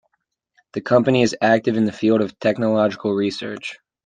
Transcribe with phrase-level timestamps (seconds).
[0.73, 3.77] The company is active in the field of technological research.